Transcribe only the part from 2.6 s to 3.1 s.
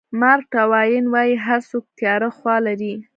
لري.